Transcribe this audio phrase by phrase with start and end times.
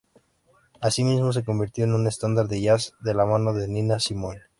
[0.81, 4.41] Asimismo se convirtió en un estándar de jazz de la mano de Nina Simone.